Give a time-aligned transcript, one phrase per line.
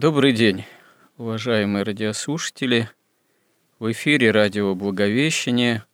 [0.00, 0.64] Добрый день,
[1.18, 2.88] уважаемые радиослушатели.
[3.78, 5.84] В эфире радио «Благовещение»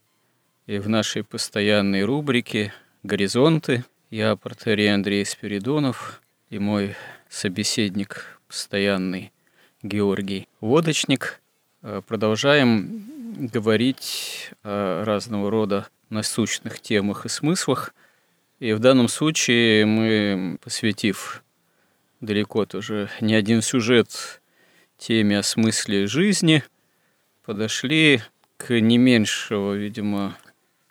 [0.68, 6.94] и в нашей постоянной рубрике «Горизонты» я, протерей Андрей Спиридонов, и мой
[7.28, 9.32] собеседник постоянный
[9.82, 11.40] Георгий Водочник.
[11.82, 13.10] Э, продолжаем
[13.52, 17.92] говорить о разного рода насущных темах и смыслах.
[18.60, 21.42] И в данном случае мы, посвятив
[22.20, 24.40] далеко тоже не один сюжет
[24.98, 26.62] теме о смысле жизни,
[27.44, 28.22] подошли
[28.56, 30.36] к не меньшего, видимо,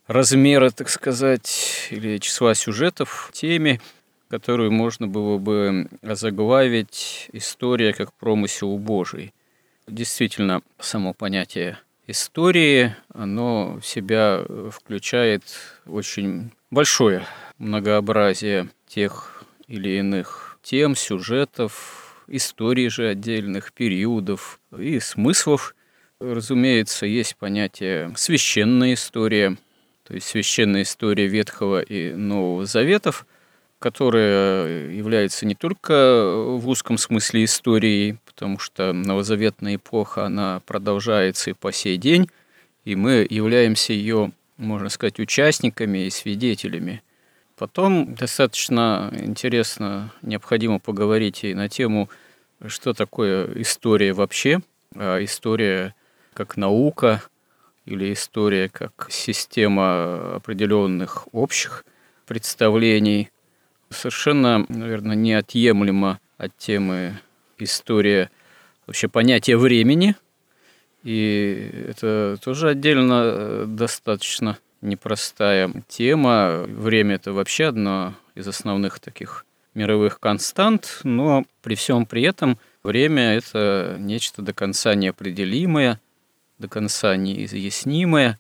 [0.08, 3.82] размера, так сказать, или числа сюжетов теме,
[4.30, 9.34] которую можно было бы заглавить «История как промысел Божий».
[9.88, 15.44] Действительно, само понятие истории, оно в себя включает
[15.86, 17.26] очень большое
[17.58, 25.76] многообразие тех или иных тем, сюжетов, историй же отдельных, периодов и смыслов.
[26.20, 29.58] Разумеется, есть понятие «священная история»,
[30.04, 33.28] то есть священная история Ветхого и Нового Заветов,
[33.78, 41.54] которая является не только в узком смысле историей, потому что новозаветная эпоха, она продолжается и
[41.54, 42.30] по сей день,
[42.86, 47.04] и мы являемся ее, можно сказать, участниками и свидетелями.
[47.58, 52.10] Потом достаточно интересно, необходимо поговорить и на тему,
[52.68, 54.60] что такое история вообще,
[54.94, 55.96] а история
[56.34, 57.24] как наука
[57.86, 61.86] или история как система определенных общих
[62.26, 63.30] представлений.
[63.90, 67.14] Совершенно, наверное, неотъемлемо от темы
[67.58, 68.32] история
[68.86, 70.16] вообще понятие времени.
[71.04, 76.64] И это тоже отдельно э, достаточно непростая тема.
[76.68, 83.34] Время– это вообще одна из основных таких мировых констант, но при всем при этом время–
[83.36, 86.00] это нечто до конца неопределимое,
[86.58, 88.40] до конца неизъяснимое,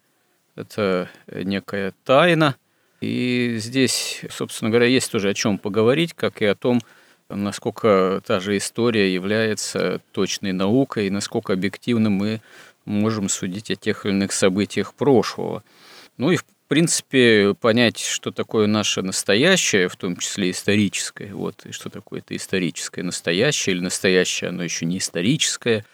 [0.56, 2.56] это некая тайна.
[3.02, 6.81] И здесь, собственно говоря, есть тоже о чем поговорить, как и о том,
[7.28, 12.41] насколько та же история является точной наукой, и насколько объективно мы
[12.85, 15.63] можем судить о тех или иных событиях прошлого–
[16.18, 21.72] ну и, в принципе, понять, что такое наше настоящее, в том числе историческое, вот, и
[21.72, 25.86] что такое это историческое настоящее, или настоящее, оно еще не историческое,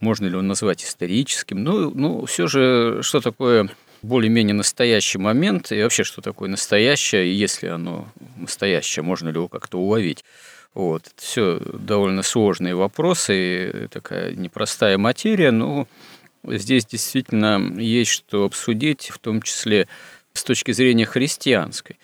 [0.00, 3.68] можно ли его назвать историческим, ну, ну все же, что такое
[4.02, 9.48] более-менее настоящий момент, и вообще, что такое настоящее, и если оно настоящее, можно ли его
[9.48, 10.24] как-то уловить.
[10.74, 11.06] Вот.
[11.06, 15.88] Это все довольно сложные вопросы, такая непростая материя, но
[16.44, 19.88] Здесь действительно есть что обсудить, в том числе
[20.32, 21.98] с точки зрения христианской.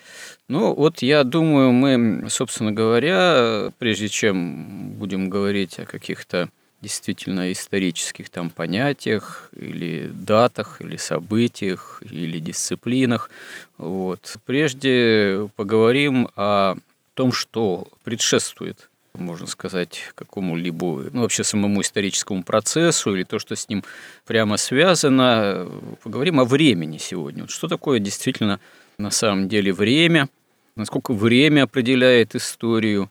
[0.48, 6.50] Ну, вот я думаю, мы, собственно говоря, прежде чем будем говорить о каких-то
[6.82, 13.30] действительно исторических там понятиях или датах, или событиях, или дисциплинах,
[13.78, 16.76] вот, прежде поговорим о
[17.14, 23.68] том, что предшествует можно сказать, какому-либо, ну, вообще самому историческому процессу или то, что с
[23.68, 23.84] ним
[24.26, 25.68] прямо связано.
[26.02, 27.42] Поговорим о времени сегодня.
[27.42, 28.60] Вот что такое действительно
[28.98, 30.28] на самом деле время,
[30.76, 33.10] насколько время определяет историю,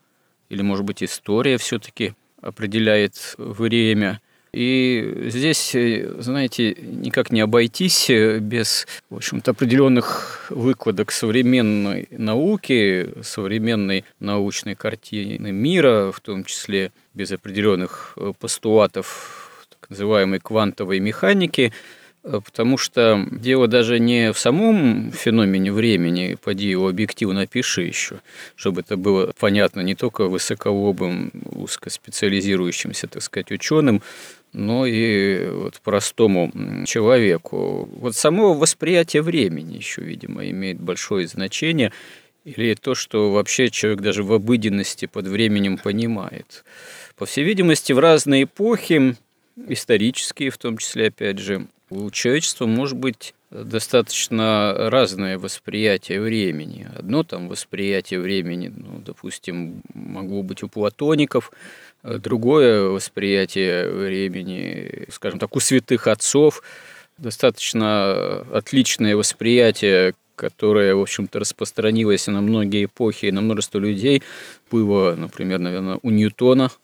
[0.50, 4.22] или, может быть, история все-таки определяет время–
[4.54, 13.10] и здесь, э, знаете, никак не обойтись э, без, в общем-то, определенных выкладок современной науки,
[13.24, 21.74] современной научной картины мира, в том числе без определенных э, постулатов так называемой квантовой механики,
[22.22, 28.22] потому что дело даже не в самом феномене времени, поди его объективно опиши еще,
[28.56, 34.02] чтобы это было понятно не только высоколобым, узкоспециализирующимся, так сказать, ученым,
[34.54, 36.52] но и вот простому
[36.86, 37.90] человеку.
[37.98, 41.92] Вот само восприятие времени еще, видимо, имеет большое значение,
[42.46, 46.64] или то, что вообще человек даже в обыденности под временем понимает.
[47.16, 49.16] По всей видимости, в разные эпохи,
[49.68, 56.88] исторические в том числе, опять же, у человечества может быть достаточно разное восприятие времени.
[56.98, 61.52] Одно там восприятие времени, ну, допустим, могло быть у платоников,
[62.04, 66.64] другое восприятие времени, скажем так, у святых отцов,
[67.18, 74.24] достаточно отличное восприятие, которое, в общем-то, распространилось на многие эпохи и на множество людей,
[74.72, 76.72] было, например, наверное, у Ньютона–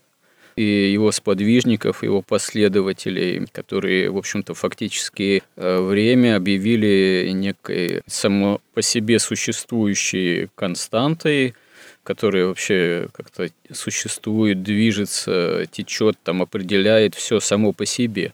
[0.60, 8.82] и его сподвижников, его последователей, которые, в общем-то, фактически э, время объявили некой само по
[8.82, 11.54] себе существующей константой,
[12.04, 18.34] которая вообще как-то существует, движется, течет, там определяет все само по себе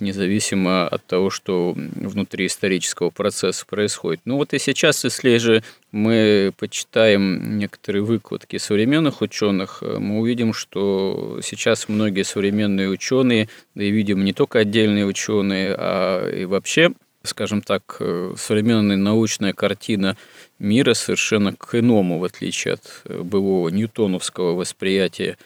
[0.00, 4.20] независимо от того, что внутри исторического процесса происходит.
[4.24, 5.62] Ну вот и сейчас, если же
[5.92, 13.90] мы почитаем некоторые выкладки современных ученых, мы увидим, что сейчас многие современные ученые, да и
[13.90, 16.92] видим не только отдельные ученые, а и вообще
[17.22, 18.00] скажем так,
[18.36, 20.16] современная научная картина
[20.58, 25.36] мира совершенно к иному, в отличие от былого ньютоновского восприятия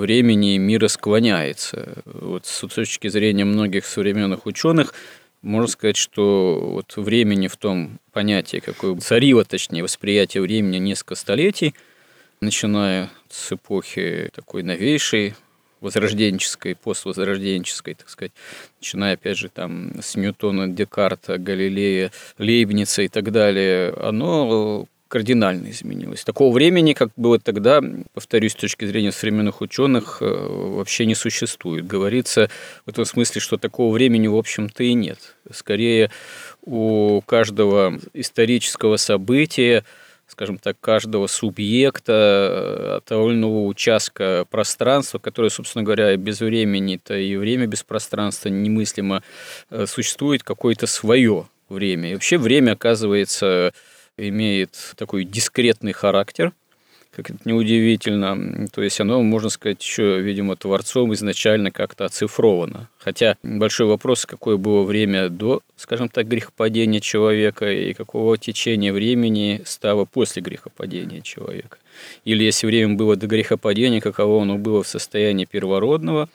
[0.00, 2.02] времени мира склоняется.
[2.04, 4.94] Вот с точки зрения многих современных ученых,
[5.42, 11.74] можно сказать, что вот времени в том понятии, какое царило, точнее, восприятие времени несколько столетий,
[12.40, 15.34] начиная с эпохи такой новейшей,
[15.80, 18.32] возрожденческой, поствозрожденческой, так сказать,
[18.80, 26.22] начиная, опять же, там, с Ньютона, Декарта, Галилея, Лейбница и так далее, оно кардинально изменилось.
[26.22, 27.82] Такого времени, как было тогда,
[28.14, 31.86] повторюсь, с точки зрения современных ученых, э, вообще не существует.
[31.86, 32.48] Говорится
[32.86, 35.36] в этом смысле, что такого времени, в общем-то, и нет.
[35.50, 36.10] Скорее,
[36.62, 39.84] у каждого исторического события
[40.28, 47.66] скажем так, каждого субъекта, э, того участка пространства, которое, собственно говоря, без времени-то и время
[47.66, 49.24] без пространства немыслимо,
[49.70, 52.10] э, существует какое-то свое время.
[52.10, 53.72] И вообще время, оказывается,
[54.28, 56.52] имеет такой дискретный характер,
[57.14, 58.68] как это неудивительно.
[58.68, 62.88] То есть оно, можно сказать, еще, видимо, творцом изначально как-то оцифровано.
[62.98, 69.62] Хотя большой вопрос, какое было время до, скажем так, грехопадения человека и какого течения времени
[69.64, 71.78] стало после грехопадения человека.
[72.24, 76.28] Или если время было до грехопадения, каково оно было в состоянии первородного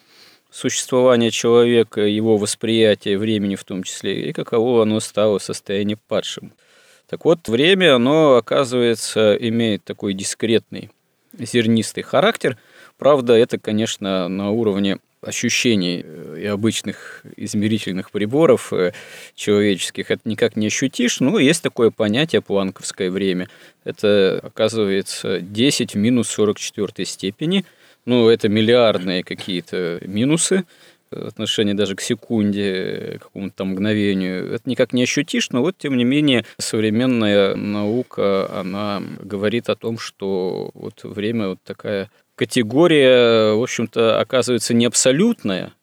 [0.52, 6.54] существования человека, его восприятие времени в том числе, и каково оно стало в состоянии падшим.
[7.07, 10.90] Так вот, время, оно, оказывается, имеет такой дискретный,
[11.38, 12.57] зернистый характер.
[12.98, 18.94] Правда, это, конечно, на уровне ощущений э, и обычных измерительных приборов э,
[19.36, 23.50] человеческих это никак не ощутишь, но есть такое понятие планковское время.
[23.84, 27.66] Это, оказывается, 10 в минус 44 степени.
[28.06, 30.66] Ну, это миллиардные какие-то минусы
[31.15, 35.97] отношение даже к секунде, к какому-то там мгновению, это никак не ощутишь, но вот, тем
[35.97, 43.63] не менее, современная наука, она говорит о том, что вот время вот такая категория, в
[43.63, 45.73] общем-то, оказывается не абсолютная,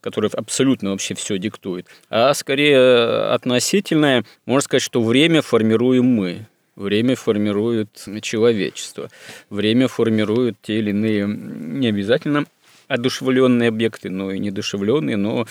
[0.00, 6.46] которая абсолютно вообще все диктует, а скорее относительная, можно сказать, что время формируем мы.
[6.76, 9.08] Время формирует человечество.
[9.48, 12.46] Время формирует те или иные, не обязательно
[12.88, 15.46] одушевленные объекты, но и недушевленные, но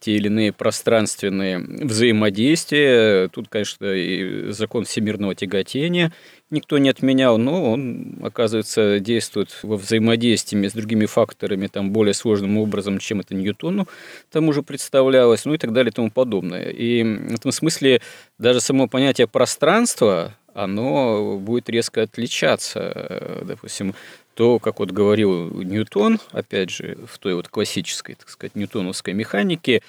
[0.00, 3.28] те или иные пространственные взаимодействия.
[3.28, 6.12] Тут, конечно, и закон всемирного тяготения
[6.50, 12.56] никто не отменял, но он, оказывается, действует во взаимодействии с другими факторами там, более сложным
[12.58, 13.86] образом, чем это Ньютону
[14.30, 16.70] тому же представлялось, ну и так далее и тому подобное.
[16.70, 18.00] И в этом смысле
[18.38, 23.42] даже само понятие пространства, оно будет резко отличаться.
[23.44, 23.94] Допустим,
[24.38, 29.82] то, как вот говорил Ньютон, опять же, в той вот классической, так сказать, ньютоновской механике,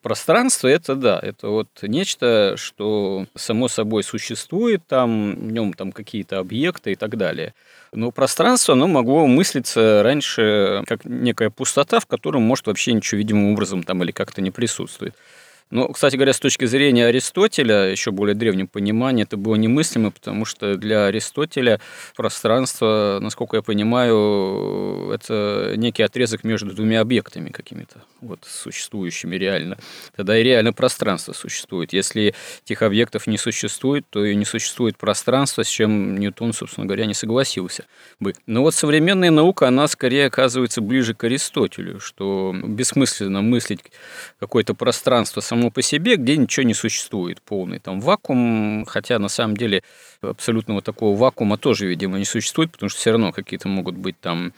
[0.00, 6.38] пространство это да, это вот нечто, что само собой существует, там в нем там какие-то
[6.38, 7.52] объекты и так далее.
[7.92, 13.52] Но пространство, оно могло мыслиться раньше как некая пустота, в котором может вообще ничего видимым
[13.52, 15.14] образом там или как-то не присутствует.
[15.70, 20.44] Ну, кстати говоря, с точки зрения Аристотеля, еще более древнем понимании, это было немыслимо, потому
[20.44, 21.80] что для Аристотеля
[22.16, 29.78] пространство, насколько я понимаю, это некий отрезок между двумя объектами какими-то, вот, существующими реально.
[30.16, 31.92] Тогда и реально пространство существует.
[31.92, 32.34] Если
[32.64, 37.14] этих объектов не существует, то и не существует пространство, с чем Ньютон, собственно говоря, не
[37.14, 37.84] согласился
[38.18, 38.34] бы.
[38.46, 43.80] Но вот современная наука, она скорее оказывается ближе к Аристотелю, что бессмысленно мыслить
[44.40, 49.28] какое-то пространство само само по себе, где ничего не существует, полный там вакуум, хотя на
[49.28, 49.82] самом деле
[50.22, 54.52] абсолютного такого вакуума тоже, видимо, не существует, потому что все равно какие-то могут быть там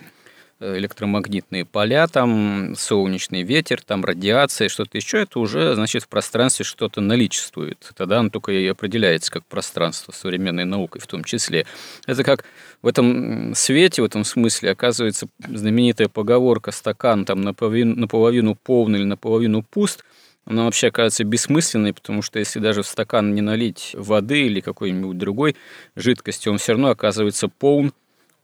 [0.61, 7.01] электромагнитные поля, там солнечный ветер, там радиация, что-то еще, это уже, значит, в пространстве что-то
[7.01, 7.91] наличествует.
[7.97, 11.67] Тогда оно только и определяется как пространство современной наукой в том числе.
[12.07, 12.45] Это как
[12.81, 19.07] в этом свете, в этом смысле, оказывается, знаменитая поговорка «стакан там наполовину, наполовину полный или
[19.07, 20.05] наполовину пуст»,
[20.45, 25.19] она вообще оказывается бессмысленной, потому что если даже в стакан не налить воды или какой-нибудь
[25.19, 25.57] другой
[25.95, 27.93] жидкости, он все равно оказывается полн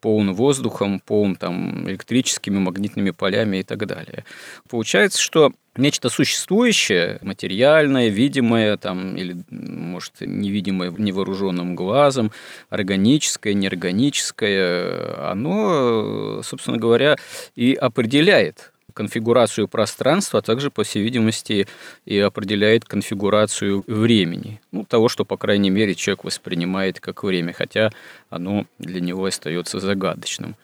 [0.01, 4.25] полн воздухом, полн там, электрическими, магнитными полями и так далее.
[4.69, 12.33] Получается, что нечто существующее, материальное, видимое, там, или, может, невидимое невооруженным глазом,
[12.69, 17.17] органическое, неорганическое, оно, собственно говоря,
[17.57, 21.69] и определяет конфигурацию пространства, а также, по всей видимости,
[22.05, 24.61] и определяет конфигурацию времени.
[24.73, 27.91] Ну, того, что, по крайней мере, человек воспринимает как время, хотя
[28.29, 30.57] оно для него остается загадочным.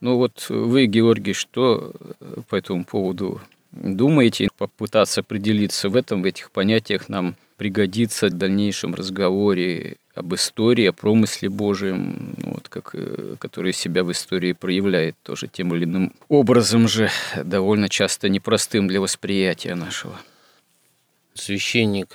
[0.00, 1.92] Ну вот вы, Георгий, что
[2.48, 4.48] по этому поводу думаете?
[4.56, 10.92] Попытаться определиться в этом, в этих понятиях нам пригодится в дальнейшем разговоре об истории, о
[10.92, 16.14] промысле Божьем, ну, вот, как, э, который себя в истории проявляет тоже тем или иным
[16.28, 20.18] образом же, довольно часто непростым для восприятия нашего.
[21.34, 22.14] Священник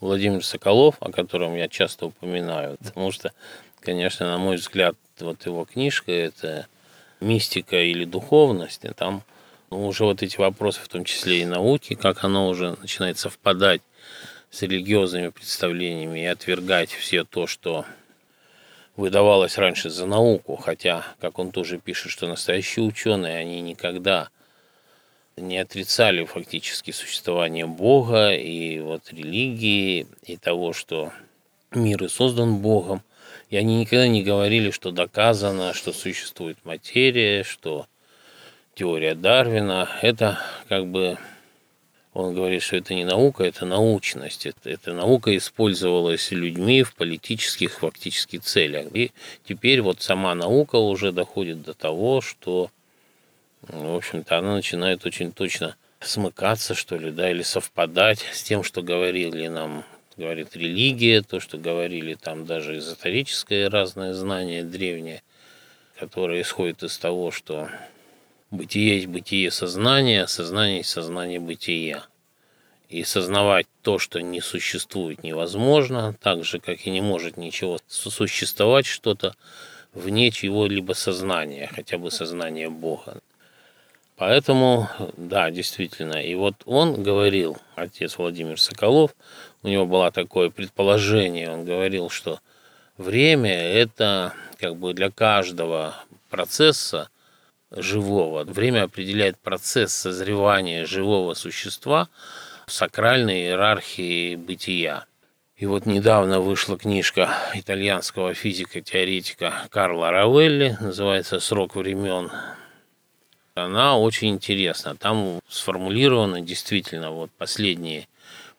[0.00, 3.32] Владимир Соколов, о котором я часто упоминаю, потому что,
[3.80, 6.66] конечно, на мой взгляд, вот его книжка– это
[7.20, 9.22] мистика или духовность, и там
[9.70, 13.82] ну, уже вот эти вопросы, в том числе и науки, как оно уже начинает совпадать
[14.50, 17.84] с религиозными представлениями и отвергать все то, что
[18.96, 24.30] выдавалось раньше за науку, хотя, как он тоже пишет, что настоящие ученые, они никогда
[25.36, 31.12] не отрицали фактически существование Бога и вот религии, и того, что
[31.70, 33.02] мир и создан Богом.
[33.50, 37.86] И они никогда не говорили, что доказано, что существует материя, что
[38.74, 40.38] теория Дарвина– это
[40.68, 41.18] как бы
[42.14, 44.46] он говорит, что это не наука, это научность.
[44.46, 48.86] Это, эта наука использовалась людьми в политических фактически целях.
[48.94, 49.12] И
[49.44, 52.70] теперь вот сама наука уже доходит до того, что,
[53.62, 58.82] в общем-то, она начинает очень точно смыкаться, что ли, да, или совпадать с тем, что
[58.82, 59.84] говорили нам,
[60.16, 65.22] говорит религия, то, что говорили там даже эзотерическое разное знание древнее,
[65.98, 67.68] которое исходит из того, что
[68.50, 72.04] Бытие есть бытие сознания, сознание есть сознание бытия.
[72.88, 78.86] И сознавать то, что не существует, невозможно, так же, как и не может ничего существовать
[78.86, 79.34] что-то
[79.92, 83.20] вне чего-либо сознания, хотя бы сознания Бога.
[84.16, 84.88] Поэтому,
[85.18, 86.16] да, действительно.
[86.16, 89.14] И вот он говорил, отец Владимир Соколов,
[89.62, 92.40] у него было такое предположение, он говорил, что
[92.96, 95.94] время– это как бы для каждого
[96.30, 97.10] процесса
[97.70, 98.44] живого.
[98.44, 102.08] Время определяет процесс созревания живого существа
[102.66, 105.06] в сакральной иерархии бытия.
[105.56, 112.30] И вот недавно вышла книжка итальянского физика-теоретика Карла Равелли, называется «Срок времен».
[113.54, 114.94] Она очень интересна.
[114.94, 118.06] Там сформулированы действительно вот последние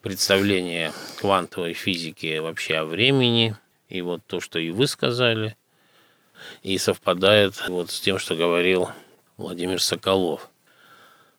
[0.02, 3.56] представления квантовой физики вообще о времени.
[3.88, 5.56] И вот то, что и вы сказали,
[6.64, 8.90] и совпадает вот с тем, что говорил
[9.38, 10.50] Владимир Соколов.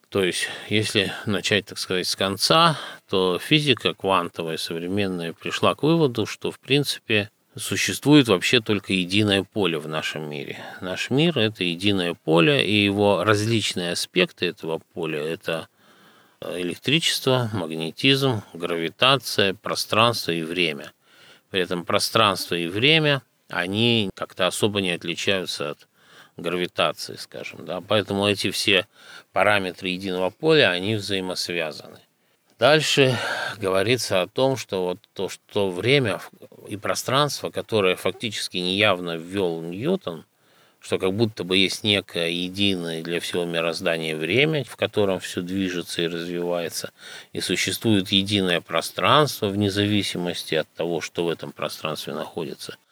[0.09, 2.77] То есть, если начать, так сказать, с конца,
[3.09, 9.79] то физика квантовая современная пришла к выводу, что, в принципе, существует вообще только единое поле
[9.79, 10.59] в нашем мире.
[10.81, 15.69] Наш мир– это единое поле, и его различные аспекты этого поля– это
[16.41, 20.93] электричество, магнетизм, гравитация, пространство и время.
[21.51, 25.89] При этом пространство и время– они как-то особо не отличаются от
[26.37, 27.65] гравитации, скажем.
[27.65, 27.81] Да?
[27.81, 28.87] Поэтому эти все
[29.33, 31.99] параметры единого поля, они взаимосвязаны.
[32.59, 33.17] Дальше
[33.59, 36.21] говорится о том, что вот то, что время
[36.69, 40.27] и пространство, которое фактически неявно ввел Ньютон,
[40.79, 46.03] что как будто бы есть некое единое для всего мироздания время, в котором все движется
[46.03, 46.91] и развивается,
[47.33, 52.77] и существует единое пространство вне зависимости от того, что в этом пространстве находится–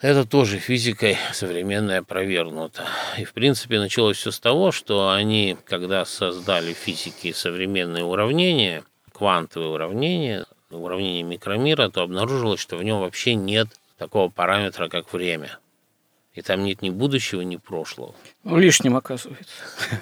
[0.00, 2.86] это тоже физикой современной опровергнуто.
[3.18, 9.70] И, в принципе, началось все с того, что они, когда создали физики современные уравнения, квантовые
[9.70, 15.58] уравнения, уравнение микромира, то обнаружилось, что в нем вообще нет такого параметра, как время.
[16.32, 18.14] И там нет ни будущего, ни прошлого.
[18.44, 19.54] Ну, лишним оказывается.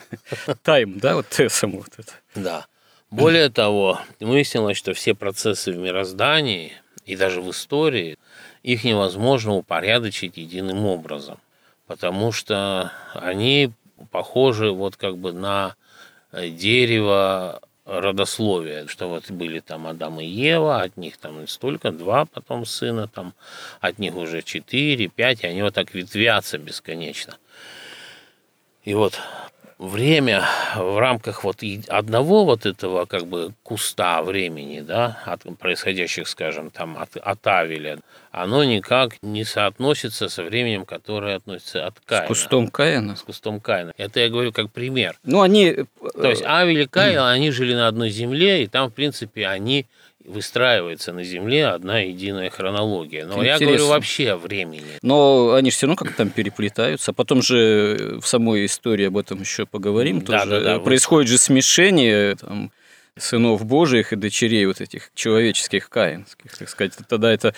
[0.62, 2.12] Тайм, да, вот само вот это.
[2.36, 2.66] Да.
[3.10, 6.74] Более того, выяснилось, что все процессы в мироздании
[7.04, 8.16] и даже в истории–
[8.62, 11.38] их невозможно упорядочить единым образом,
[11.86, 13.72] потому что они
[14.10, 15.74] похожи вот как бы на
[16.32, 22.26] э, дерево родословия, что вот были там Адам и Ева, от них там столько, два
[22.26, 23.32] потом сына, там
[23.80, 27.38] от них уже четыре, пять, и они вот так ветвятся бесконечно.
[28.84, 29.18] И вот
[29.78, 30.44] время
[30.74, 36.98] в рамках вот одного вот этого как бы куста времени, да, от происходящих, скажем, там
[36.98, 37.98] от, от Авеля,
[38.32, 42.24] оно никак не соотносится со временем, которое относится от Каина.
[42.24, 43.16] С кустом Каина?
[43.16, 43.92] С кустом Каина.
[43.96, 45.16] Это я говорю как пример.
[45.24, 45.66] Ну, они...
[45.66, 49.46] Э, То есть Авель и Каин, они жили на одной земле, и там, в принципе,
[49.46, 49.86] они
[50.28, 53.26] выстраивается на Земле одна единая хронология.
[53.26, 53.64] Но Интересно.
[53.64, 54.98] я говорю вообще о времени.
[55.02, 57.12] Но они же все равно как там переплетаются.
[57.12, 60.20] Потом же в самой истории об этом еще поговорим.
[60.20, 60.78] Да, тоже да, да.
[60.80, 62.70] Происходит же смешение там,
[63.16, 66.92] сынов Божиих и дочерей вот этих человеческих каинских, так сказать.
[67.08, 67.54] Тогда это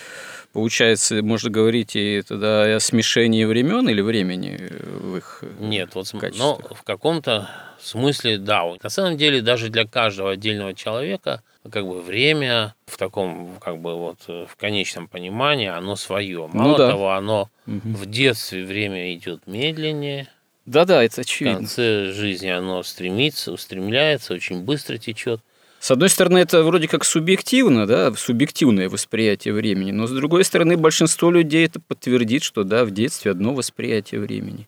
[0.53, 6.59] получается, можно говорить и тогда о смешении времен или времени в их Нет, вот но
[6.71, 7.49] в каком-то
[7.79, 8.63] смысле, да.
[8.81, 13.95] На самом деле, даже для каждого отдельного человека как бы время в таком, как бы
[13.95, 16.49] вот в конечном понимании, оно свое.
[16.51, 16.89] Ну Мало ну, да.
[16.89, 17.79] того, оно угу.
[17.83, 20.27] в детстве время идет медленнее.
[20.65, 21.57] Да-да, это очевидно.
[21.57, 25.41] В конце жизни оно стремится, устремляется, очень быстро течет.
[25.79, 30.77] С одной стороны, это вроде как субъективно, да, субъективное восприятие времени, но с другой стороны,
[30.77, 34.67] большинство людей это подтвердит, что да, в детстве одно восприятие времени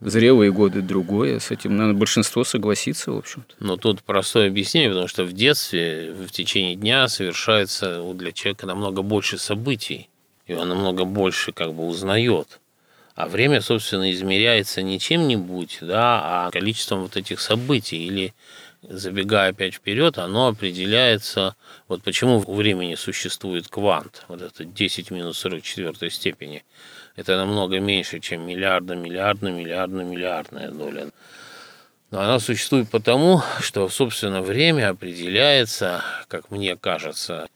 [0.00, 1.38] в зрелые годы другое.
[1.38, 3.54] С этим, наверное, большинство согласится, в общем-то.
[3.60, 9.02] Но тут простое объяснение, потому что в детстве, в течение дня совершается для человека намного
[9.02, 10.08] больше событий,
[10.46, 12.60] и он намного больше как бы узнает.
[13.14, 18.04] А время, собственно, измеряется не чем-нибудь, да, а количеством вот этих событий.
[18.04, 18.34] Или,
[18.82, 21.54] забегая опять вперед, оно определяется,
[21.86, 26.64] вот почему у времени существует квант, вот это 10 минус 44 степени–
[27.16, 31.10] это намного меньше, чем миллиарда, миллиардная, миллиардная, миллиардная доля.
[32.10, 37.48] Но она существует потому, что, собственно, время определяется, как мне кажется,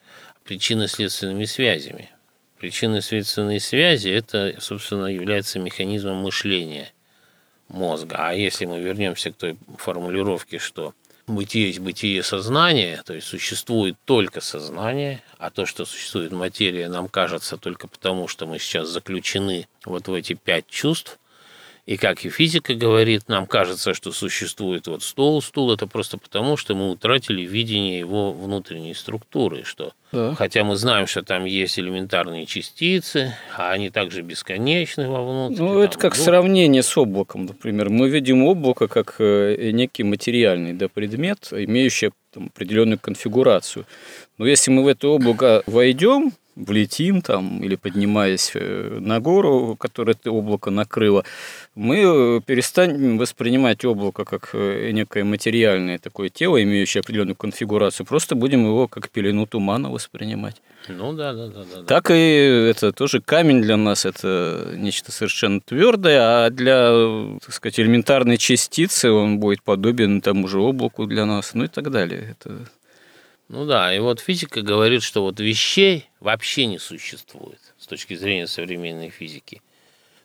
[0.45, 2.11] причинно-следственными связями.
[2.59, 6.93] Причинно-следственные связи– это, собственно, является механизмом мышления
[7.69, 8.17] мозга.
[8.19, 10.95] А если мы вернемся к той формулировке, что
[11.29, 17.09] бытие есть бытие сознания, то есть существует только сознание, а то, что существует материя, нам
[17.09, 21.19] кажется только потому, что мы сейчас заключены вот в эти пять чувств.
[21.89, 26.59] И как и физика говорит, нам кажется, что существует вот стол, стул, это просто потому,
[26.59, 30.35] что мы утратили видение его внутренней структуры, что да.
[30.35, 35.63] хотя мы знаем, что там есть элементарные частицы, а они также бесконечны вовнутрь.
[35.63, 36.23] Ну, это как дух.
[36.23, 37.89] сравнение с облаком, например.
[37.89, 43.87] Мы видим облако как э, некий материальный да, предмет, имеющий там, определенную конфигурацию.
[44.37, 50.13] Но если мы в это облако войдем, влетим там или поднимаясь э, на гору, которое
[50.13, 51.25] это облако накрыло,
[51.75, 58.35] мы э, перестанем воспринимать облако как э, некое материальное такое тело, имеющее определенную конфигурацию, просто
[58.35, 60.57] будем его как пелену тумана воспринимать.
[60.89, 61.83] Ну да, да, да, да.
[61.85, 67.79] Так и это тоже камень для нас это нечто совершенно твердое, а для, так сказать,
[67.79, 72.37] элементарной частицы он будет подобен тому же облаку для нас, ну и так далее.
[72.39, 72.67] Это
[73.49, 78.47] ну да, и вот физика говорит, что вот вещей вообще не существует с точки зрения
[78.47, 79.63] современной физики.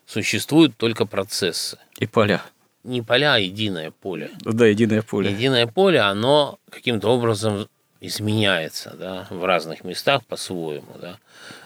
[0.06, 1.78] Существуют только процессы.
[1.98, 2.42] И поля.
[2.82, 4.30] Не поля, а единое поле.
[4.40, 5.30] Да, единое поле.
[5.30, 7.66] Единое поле, оно каким-то образом
[8.02, 10.94] изменяется да, в разных местах по-своему.
[11.00, 11.18] Да.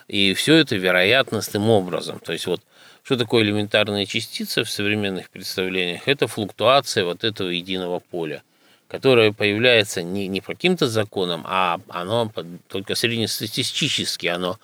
[0.06, 2.20] И все это вероятностным образом.
[2.20, 2.62] То есть вот
[3.02, 6.06] что такое элементарная частица в современных представлениях?
[6.06, 8.42] Это флуктуация вот этого единого поля
[8.88, 12.32] которое появляется не, не по каким-то законам, а оно
[12.68, 14.58] только среднестатистически, оно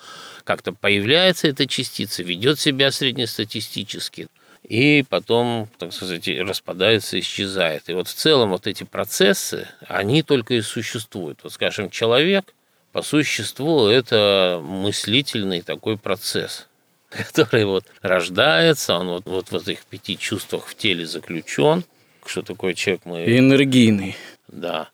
[0.44, 4.28] как-то появляется, эта частица, ведет себя среднестатистически,
[4.62, 7.88] и потом, так сказать, распадается, исчезает.
[7.88, 11.40] И вот в целом вот эти процессы, они только и существуют.
[11.42, 12.54] Вот, скажем, человек
[12.92, 16.66] по существу это мыслительный такой процесс,
[17.10, 21.84] который вот рождается, он вот, вот в этих пяти чувствах в теле заключен,
[22.28, 23.24] что такое человек мы...
[23.24, 24.16] Энергийный.
[24.48, 24.88] Да.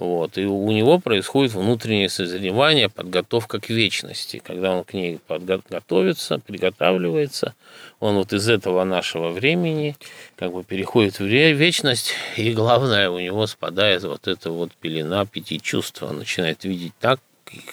[0.00, 0.38] Вот.
[0.38, 4.40] И у него происходит внутреннее созревание, подготовка к вечности.
[4.42, 7.54] Когда он к ней подготовится, приготавливается,
[8.00, 9.96] он вот из этого нашего времени
[10.36, 15.60] как бы переходит в вечность, и главное, у него спадает вот эта вот пелена пяти
[15.60, 16.02] чувств.
[16.02, 17.20] Он начинает видеть так,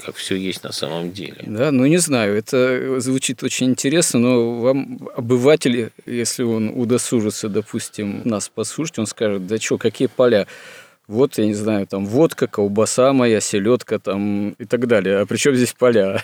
[0.06, 1.38] как все есть на самом деле.
[1.46, 8.22] Да, ну не знаю, это звучит очень интересно, но вам обыватель, если он удосужится, допустим,
[8.26, 10.48] нас послушать, он скажет, да что, какие поля?
[11.08, 15.20] Вот, я не знаю, там водка, колбаса моя, селедка там и так далее.
[15.20, 16.24] А при чем здесь поля?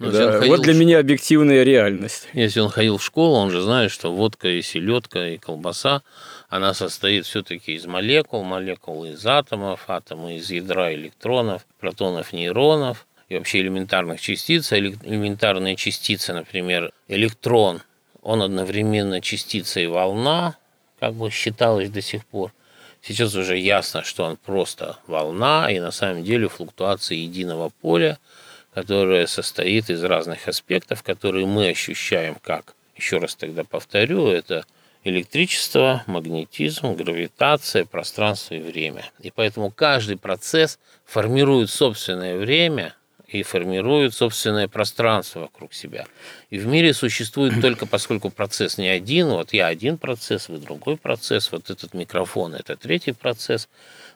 [0.00, 2.28] Ну, да, вот для меня объективная реальность.
[2.32, 6.02] Если он ходил в школу, он же знает, что водка и селедка и колбаса,
[6.48, 13.36] она состоит все-таки из молекул, молекул из атомов, атомы из ядра электронов, протонов, нейронов и
[13.36, 14.72] вообще элементарных частиц.
[14.72, 17.80] Элементарные частицы, например, электрон,
[18.20, 20.56] он одновременно частица и волна,
[20.98, 22.52] как бы считалось до сих пор.
[23.00, 28.18] Сейчас уже ясно, что он просто волна и на самом деле флуктуация единого поля–
[28.74, 34.66] которая состоит из разных аспектов, которые мы ощущаем как, еще раз тогда повторю, это
[35.04, 39.04] электричество, магнетизм, гравитация, пространство и время.
[39.20, 42.96] И поэтому каждый процесс формирует собственное время
[43.28, 46.06] и формирует собственное пространство вокруг себя.
[46.50, 50.96] И в мире существует только поскольку процесс не один, вот я один процесс, вы другой
[50.96, 53.68] процесс, вот этот микрофон– это третий процесс,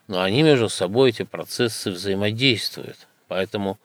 [0.09, 3.07] но они между собой, эти процессы взаимодействуют.
[3.29, 3.79] Поэтому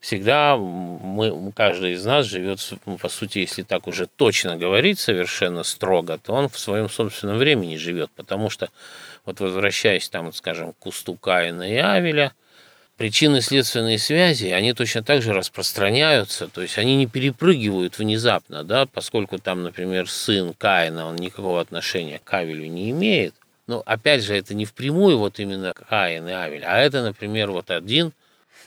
[0.00, 2.60] всегда мы, каждый из нас живет,
[3.00, 7.76] по сути, если так уже точно говорить совершенно строго, то он в своем собственном времени
[7.76, 8.70] живет, потому что,
[9.24, 12.32] вот возвращаясь там, скажем, к кусту Каина и Авеля,
[12.96, 18.86] причины следственные связи, они точно так же распространяются, то есть они не перепрыгивают внезапно, да,
[18.86, 23.34] поскольку там, например, сын Каина, он никакого отношения к Авелю не имеет,
[23.66, 27.70] но опять же, это не впрямую вот именно Каин и Авель, а это, например, вот
[27.70, 28.12] один–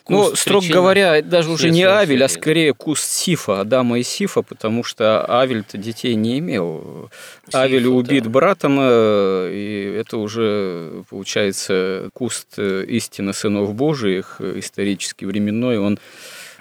[0.09, 4.83] ну, строго говоря, даже уже не Авель, а скорее куст Сифа, Адама и Сифа, потому
[4.83, 7.09] что Авель-то детей не имел.
[7.45, 8.29] Сифа, Авель убит да.
[8.29, 15.99] братом, э, и это уже, получается, куст э, истины сынов Божиих, э, исторически временной, он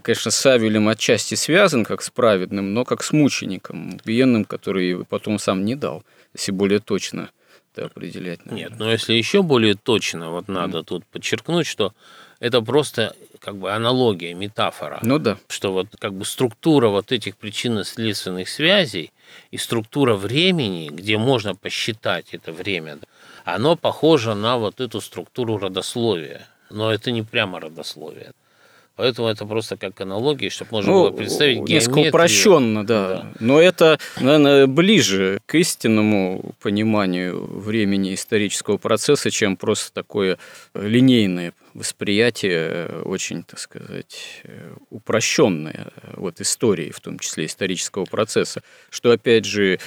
[0.03, 5.38] конечно, с Авелем отчасти связан, как с праведным, но как с мучеником, убиенным, который потом
[5.38, 7.31] сам не дал, если более точно
[7.74, 8.44] это определять.
[8.46, 8.70] Наверное.
[8.70, 10.85] Нет, но если еще более точно, вот надо mm.
[10.85, 11.92] тут подчеркнуть, что
[12.40, 15.00] это просто как бы аналогия, метафора.
[15.03, 15.38] Ну да.
[15.48, 19.12] Что вот как бы структура вот этих причинно-следственных связей
[19.50, 22.98] и структура времени, где можно посчитать это время,
[23.44, 26.46] оно похоже на вот эту структуру родословия.
[26.70, 28.33] Но это не прямо родословие.
[29.00, 31.79] Поэтому это просто как аналогия, чтобы можно ну, было представить геометрию.
[31.79, 33.09] Несколько упрощенно, да.
[33.09, 33.26] да.
[33.40, 40.37] Но это, наверное, ближе к истинному пониманию времени исторического процесса, чем просто такое
[40.74, 44.42] линейное восприятие, очень, так сказать,
[44.90, 49.78] упрощенное вот истории, в том числе исторического процесса, что, опять же,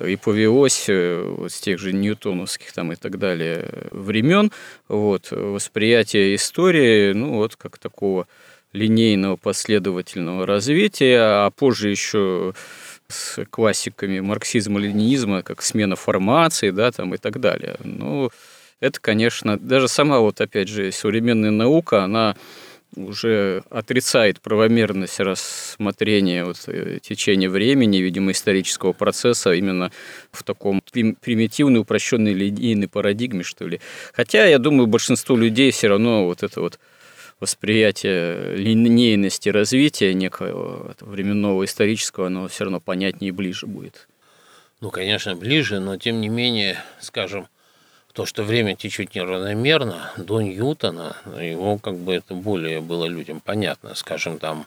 [0.00, 4.52] и повелось вот с тех же ньютоновских там и так далее времен,
[4.88, 8.26] вот, восприятие истории, ну, вот как такого
[8.72, 12.54] линейного последовательного развития, а позже еще
[13.08, 17.76] с классиками марксизма-ленинизма, как смена формации, да, там и так далее.
[17.84, 18.30] Ну,
[18.82, 22.36] это, конечно, даже сама вот, опять же, современная наука, она
[22.96, 29.92] уже отрицает правомерность рассмотрения вот, э, течения времени, видимо, исторического процесса именно
[30.32, 33.80] в таком примитивной, упрощенной линейной парадигме, что ли.
[34.12, 36.80] Хотя, я думаю, большинство людей все равно вот это вот
[37.38, 44.08] восприятие линейности развития некого временного исторического, оно все равно понятнее и ближе будет.
[44.80, 47.46] Ну, конечно, ближе, но тем не менее, скажем,
[48.12, 53.94] то, что время течет неравномерно, до Ньютона, его как бы это более было людям понятно.
[53.94, 54.66] Скажем, там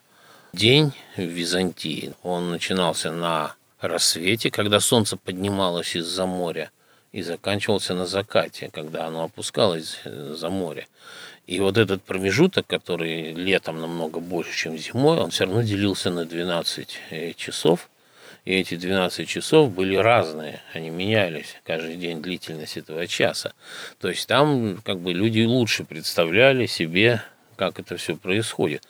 [0.54, 6.72] день в Византии, он начинался на рассвете, когда солнце поднималось из-за моря,
[7.12, 10.88] и заканчивался на закате, когда оно опускалось за море.
[11.48, 16.26] И вот этот промежуток, который летом намного больше, чем зимой, он все равно делился на
[16.26, 17.90] 12 э, часов.
[18.46, 23.54] И эти 12 часов были разные, они менялись каждый день длительность этого часа.
[24.00, 27.24] То есть там как бы люди лучше представляли себе,
[27.56, 28.88] как это все происходит.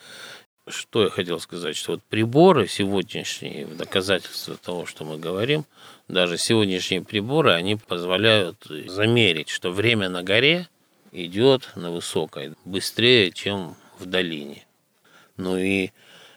[0.68, 5.66] Что я хотел сказать, что вот приборы сегодняшние, в доказательство того, что мы говорим,
[6.08, 10.68] даже сегодняшние приборы, они позволяют замерить, что время на горе–
[11.16, 14.66] идет на высокой быстрее, чем в долине.
[15.38, 15.92] Ну и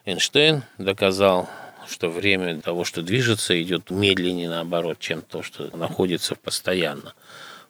[0.04, 1.48] Эйнштейн доказал,
[1.88, 7.14] что время того, что движется, идет медленнее наоборот, чем то, что находится постоянно.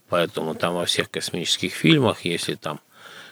[0.09, 2.81] Поэтому там во всех космических фильмах, если там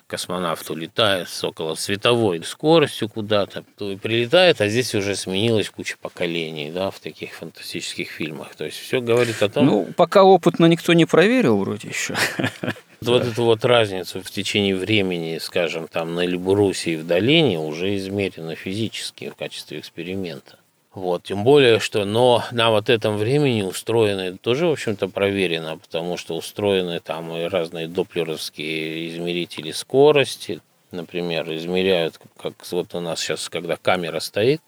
[0.07, 5.97] космонавт улетает с около световой скоростью куда-то, то и прилетает, а здесь уже сменилась куча
[6.01, 8.55] поколений, да, в таких фантастических фильмах.
[8.55, 9.67] То есть все говорит о том...
[9.67, 12.15] Ну, пока опытно никто не проверил вроде еще.
[13.03, 17.95] Вот эту вот разницу в течение времени, скажем, там на Эльбрусе и в долине уже
[17.97, 20.59] измерена физически в качестве эксперимента.
[20.97, 26.17] Вот, тем более, что, но на вот этом времени устроены, тоже, в общем-то, проверено, потому
[26.17, 33.51] что устроены там и разные доплеровские измерители скорости, например, измеряют, как вот у нас сейчас,
[33.51, 34.63] когда камера стоит,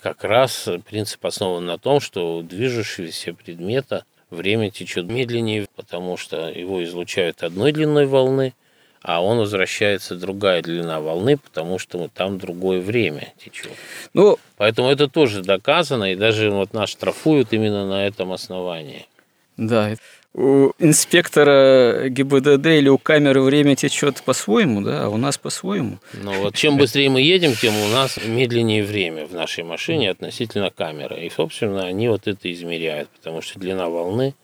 [0.00, 6.84] как раз принцип основан на том, что движущегося предмета время течет медленнее, потому что его
[6.84, 8.54] излучают одной длиной волны,
[9.02, 13.72] а он возвращается другая длина волны, потому что там другое время течет.
[14.14, 19.06] Ну, Поэтому это тоже доказано, и даже вот нас штрафуют именно на этом основании.
[19.56, 19.94] Да,
[20.34, 25.98] у инспектора ГИБДД или у камеры время течет по-своему, да, а у нас по-своему.
[26.12, 30.70] Ну вот чем быстрее мы едем, тем у нас медленнее время в нашей машине относительно
[30.70, 31.24] камеры.
[31.24, 34.34] И, собственно, они вот это измеряют, потому что длина волны,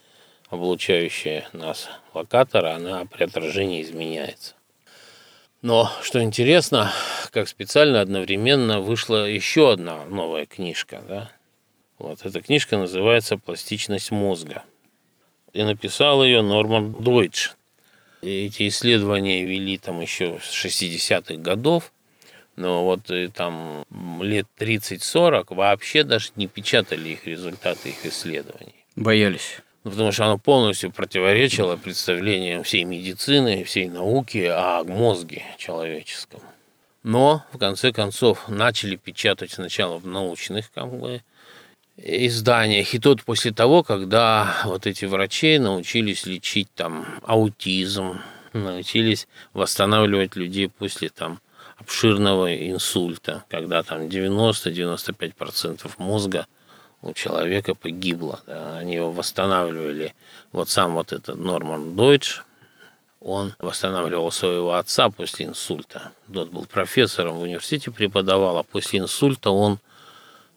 [0.48, 4.54] облучающая нас локатора, она при отражении изменяется.
[5.62, 6.92] Но, что интересно,
[7.32, 11.02] как специально одновременно вышла еще одна новая книжка.
[11.08, 11.32] Да?
[11.98, 14.64] Вот эта книжка называется «Пластичность мозга»
[15.52, 17.50] и написал ее Норман Дойч.
[18.22, 21.92] Эти исследования вели там еще с 60-х годов,
[22.56, 23.84] но вот э, там
[24.20, 28.74] лет 30-40 вообще даже не печатали их результаты их исследований.
[28.94, 29.60] Боялись.
[29.86, 36.40] Ну, потому что оно полностью противоречило представлениям всей медицины, всей науки о мозге человеческом.
[37.04, 41.22] Но, в конце концов, начали печатать сначала в научных как бы,
[41.98, 42.94] изданиях.
[42.94, 48.18] И тот после того, когда вот эти врачи научились лечить там аутизм,
[48.54, 51.38] научились восстанавливать людей после там
[51.76, 56.48] обширного инсульта, когда там 90-95% мозга
[57.06, 58.40] у человека погибло.
[58.46, 60.14] Да, они его восстанавливали.
[60.52, 62.40] Вот сам вот этот Норман Дойч,
[63.20, 66.12] он восстанавливал своего отца после инсульта.
[66.32, 69.78] Тот был профессором в университете, преподавал, а после инсульта он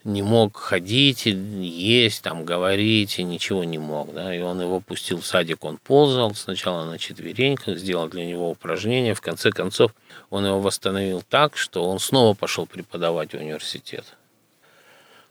[0.03, 4.13] не мог ходить, есть, там, говорить, и ничего не мог.
[4.13, 4.33] Да?
[4.33, 9.13] И он его пустил в садик, он ползал сначала на четвереньках, сделал для него упражнения.
[9.13, 9.93] В конце концов,
[10.29, 14.05] он его восстановил так, что он снова пошел преподавать в университет.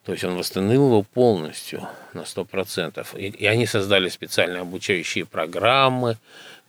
[0.09, 3.07] То есть он восстановил его полностью на 100%.
[3.19, 6.17] И, и они создали специальные обучающие программы,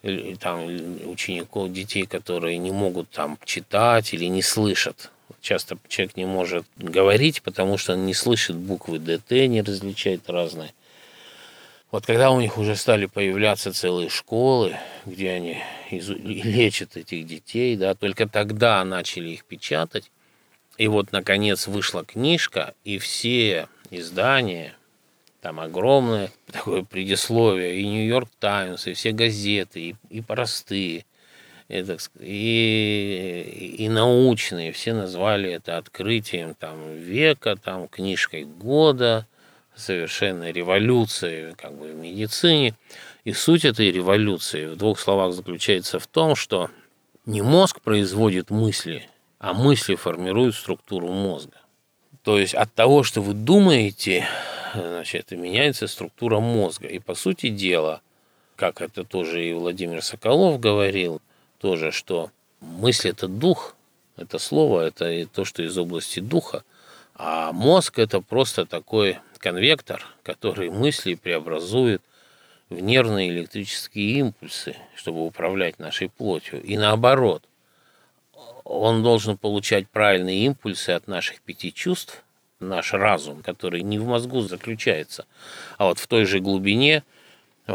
[0.04, 0.66] и, там
[1.06, 7.42] учеников, детей, которые не могут там читать или не слышат Часто человек не может говорить,
[7.42, 10.74] потому что он не слышит буквы ДТ, не различает разные.
[11.92, 14.76] Вот когда у них уже стали появляться целые школы,
[15.06, 20.12] где они лечат этих детей, да, только тогда начали их печатать.
[20.80, 24.76] И вот, наконец, вышла книжка, и все издания,
[25.42, 31.06] там огромное такое предисловие, и Нью-Йорк Таймс, и все газеты, и, и простые,
[31.68, 39.28] и, и научные, все назвали это открытием там, века, там, книжкой года,
[39.76, 42.74] совершенно революцией как бы, в медицине.
[43.26, 46.70] И суть этой революции в двух словах заключается в том, что
[47.26, 49.10] не мозг производит мысли,
[49.40, 51.58] а мысли формируют структуру мозга.
[52.24, 54.28] То есть от того, что вы думаете,
[54.76, 56.88] значит, меняется структура мозга.
[56.88, 58.02] И по сути дела,
[58.56, 61.22] как это тоже и Владимир Соколов говорил,
[61.60, 63.76] тоже, что мысль– это дух,
[64.18, 66.64] это слово, это то, что из области духа,
[67.16, 72.02] а мозг– это просто такой конвектор, который мысли преобразует
[72.70, 76.62] в нервные электрические импульсы, чтобы управлять нашей плотью.
[76.62, 77.44] И наоборот,
[78.70, 82.24] он должен получать правильные импульсы от наших пяти чувств,
[82.60, 85.26] наш разум, который не в мозгу заключается,
[85.78, 87.04] а вот в той же глубине–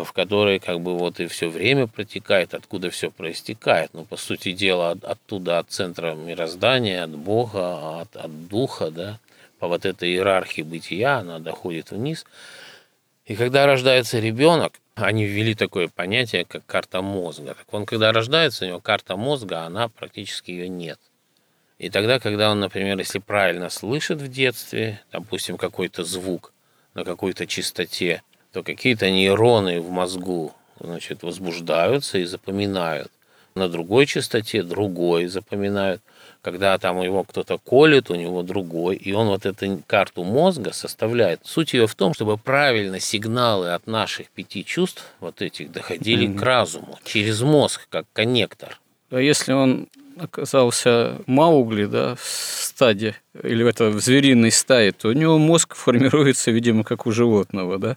[0.03, 3.91] в которой как бы вот и все время протекает, откуда все проистекает.
[3.93, 9.19] Но, по сути дела, от, оттуда, от центра мироздания, от Бога, от, от Духа, да,
[9.59, 12.25] по вот этой иерархии бытия она доходит вниз.
[13.27, 17.55] И когда рождается ребенок, они ввели такое понятие, как карта мозга.
[17.55, 20.99] Так он, когда рождается, у него карта мозга, она практически ее нет.
[21.79, 26.53] И тогда, когда он, например, если правильно слышит в детстве, допустим, какой-то звук
[26.95, 33.11] на какой-то частоте, то какие-то нейроны в мозгу значит, возбуждаются и запоминают.
[33.55, 36.03] На другой частоте другой запоминают.
[36.45, 41.41] Когда там его кто-то колет, у него другой, и он вот эту карту мозга составляет.
[41.43, 46.39] Суть ее в том, чтобы правильно сигналы от наших пяти чувств, вот этих, доходили mm-hmm.
[46.39, 48.79] к разуму, через мозг, как коннектор.
[49.11, 55.09] А если он оказался Маугли, да, в стаде, или в, это, в звериной стае, то
[55.09, 57.97] у него мозг формируется, видимо, как у животного, да?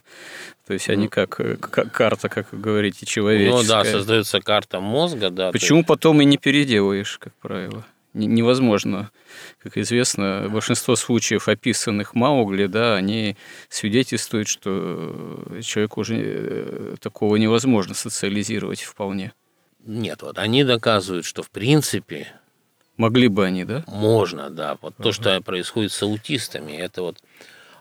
[0.66, 1.30] То есть они как,
[1.60, 3.60] как карта, как вы говорите, человеческая.
[3.60, 5.52] Ну да, создается карта мозга, да.
[5.52, 5.88] Почему есть...
[5.88, 7.84] потом и не переделаешь, как правило?
[8.14, 9.10] Невозможно.
[9.62, 13.36] Как известно, большинство случаев, описанных Маугли, да, они
[13.68, 19.32] свидетельствуют, что человеку уже э, такого невозможно социализировать вполне.
[19.84, 22.32] Нет, вот они доказывают, что в принципе
[22.98, 23.84] Могли бы они, да?
[23.86, 24.76] Можно, да.
[24.82, 25.02] Вот uh-huh.
[25.04, 27.22] то, что происходит с аутистами, это вот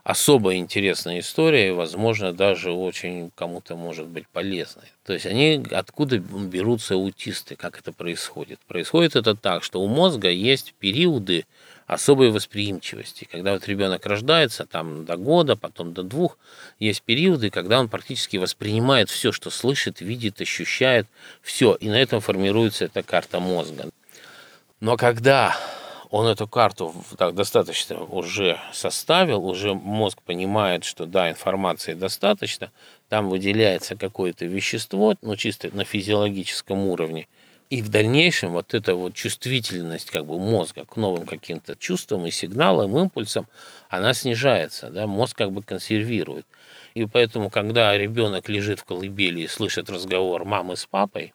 [0.07, 4.85] особо интересная история и, возможно, даже очень кому-то может быть полезной.
[5.05, 8.61] То есть они откуда берутся аутисты, как это происходит?
[8.67, 11.45] Происходит это так, что у мозга есть периоды
[11.87, 13.27] особой восприимчивости.
[13.29, 16.37] Когда вот ребенок рождается, там до года, потом до двух,
[16.79, 21.05] есть периоды, когда он практически воспринимает все, что слышит, видит, ощущает,
[21.41, 23.89] все, и на этом формируется эта карта мозга.
[24.79, 25.57] Но когда
[26.09, 32.71] он эту карту так, достаточно уже составил, уже мозг понимает, что да, информации достаточно,
[33.09, 37.27] там выделяется какое-то вещество, ну чисто на физиологическом уровне,
[37.69, 42.31] и в дальнейшем вот эта вот чувствительность как бы мозга к новым каким-то чувствам и
[42.31, 43.47] сигналам, импульсам,
[43.89, 46.45] она снижается, да, мозг как бы консервирует.
[46.93, 51.33] И поэтому, когда ребенок лежит в колыбели и слышит разговор мамы с папой,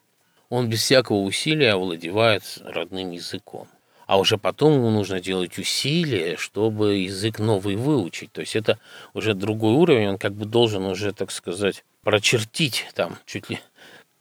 [0.49, 3.69] он без всякого усилия овладевает родным языком.
[4.07, 8.33] А уже потом ему нужно делать усилия, чтобы язык новый выучить.
[8.33, 8.79] То есть это
[9.15, 13.59] уже другой уровень, он как бы должен уже, так сказать, прочертить там чуть ли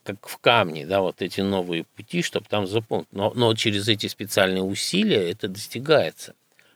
[0.03, 3.07] как в камне, да, вот эти новые пути, чтобы там запомнить.
[3.11, 6.33] Но, но через эти специальные усилия это достигается.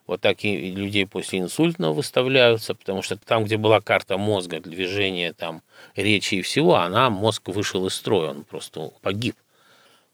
[0.07, 5.33] Вот так и людей после инсультного выставляются, потому что там, где была карта мозга, движения,
[5.33, 5.63] там,
[5.95, 9.35] речи и всего, она, мозг вышел из строя, он просто погиб.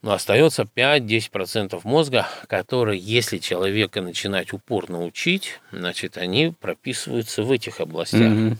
[0.01, 7.79] Но остается 5-10% мозга, которые, если человека начинать упорно учить, значит, они прописываются в этих
[7.79, 8.31] областях.
[8.31, 8.57] Угу.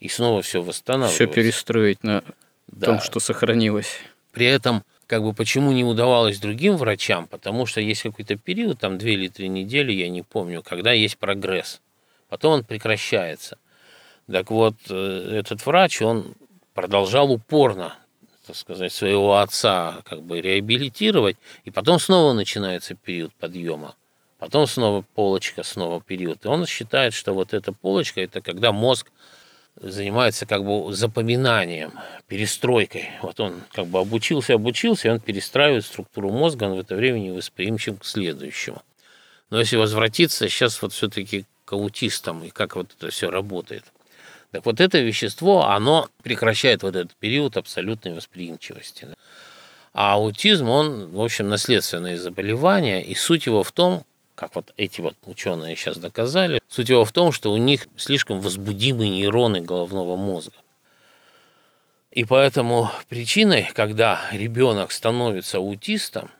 [0.00, 1.24] И снова все восстанавливается.
[1.24, 2.22] Все перестроить на
[2.68, 2.86] да.
[2.86, 3.96] том, что сохранилось.
[4.30, 7.26] При этом, как бы, почему не удавалось другим врачам?
[7.26, 11.18] Потому что есть какой-то период, там две или три недели, я не помню, когда есть
[11.18, 11.80] прогресс.
[12.28, 13.58] Потом он прекращается.
[14.30, 16.34] Так вот, э, этот врач, он
[16.72, 17.94] продолжал упорно
[18.46, 23.96] так сказать, своего отца как бы реабилитировать, и потом снова начинается период подъема.
[24.38, 26.44] Потом снова полочка, снова период.
[26.44, 29.10] И он считает, что вот эта полочка– это когда мозг
[29.76, 31.92] занимается как бы запоминанием,
[32.28, 33.10] перестройкой.
[33.22, 37.18] Вот он как бы обучился, обучился, и он перестраивает структуру мозга, он в это время
[37.18, 38.82] не восприимчив к следующему.
[39.50, 43.84] Но если возвратиться сейчас вот все-таки к аутистам и как вот это все работает–
[44.54, 49.08] так вот это вещество, оно прекращает вот этот период абсолютной восприимчивости.
[49.92, 54.04] А аутизм, он, в общем, наследственное заболевание, и суть его в том,
[54.36, 58.40] как вот эти вот ученые сейчас доказали, суть его в том, что у них слишком
[58.40, 60.54] возбудимые нейроны головного мозга.
[62.12, 66.30] И поэтому причиной, когда ребенок становится аутистом,